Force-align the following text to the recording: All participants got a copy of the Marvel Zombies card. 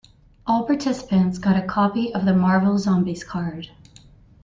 All 0.47 0.65
participants 0.65 1.37
got 1.37 1.63
a 1.63 1.67
copy 1.67 2.11
of 2.11 2.25
the 2.25 2.33
Marvel 2.33 2.79
Zombies 2.79 3.23
card. 3.23 3.69